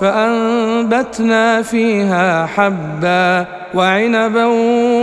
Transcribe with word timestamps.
فأنبتنا 0.00 1.62
فيها 1.62 2.46
حبا 2.46 3.46
وعنبا 3.74 4.44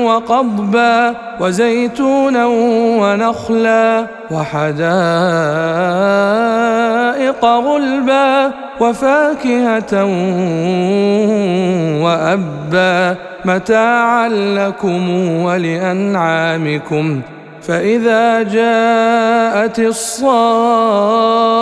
وقضبا 0.06 1.16
وزيتونا 1.40 2.46
ونخلا 3.02 4.06
وحدائق 4.32 4.72
غلبا 7.46 8.52
وفاكهة 8.80 10.04
وأبا 12.04 13.16
متاعا 13.46 14.30
لكم 14.30 15.10
ولأنعامكم 15.44 17.22
فإذا 17.62 18.44
جاءت 18.44 19.80
الصاخة 19.80 21.62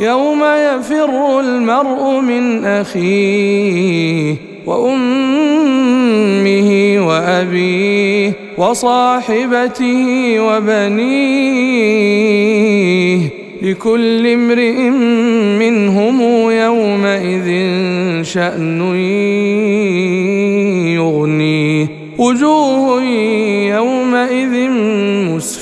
يوم 0.00 0.44
يفر 0.44 1.40
المرء 1.40 2.20
من 2.20 2.64
أخيه 2.64 4.34
وأمه 4.66 6.26
وأبيه 7.06 8.32
وصاحبته 8.58 10.40
وبنيه 10.40 11.76
لكل 13.62 14.26
امرئ 14.26 14.90
منهم 15.58 16.20
يومئذ 16.50 17.48
شأن 18.22 18.80
يغنيه. 20.94 21.86
وجوه 22.18 23.02